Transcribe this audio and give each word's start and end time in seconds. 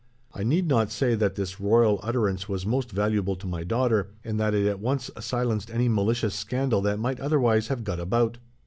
"I 0.33 0.41
need 0.43 0.67
not 0.67 0.89
say 0.91 1.13
that 1.13 1.35
this 1.35 1.61
royal 1.61 1.99
utterance 2.01 2.49
was 2.49 2.65
most 2.65 2.89
valuable 2.91 3.35
to 3.35 3.45
my 3.45 3.63
daughter, 3.63 4.09
and 4.23 4.39
that 4.39 4.55
it 4.55 4.65
at 4.65 4.79
once 4.79 5.11
silenced 5.19 5.69
any 5.69 5.89
malicious 5.89 6.33
scandal 6.33 6.81
that 6.81 6.97
might 6.97 7.19
otherwise 7.19 7.67
have 7.67 7.83
got 7.83 7.99
about. 7.99 8.39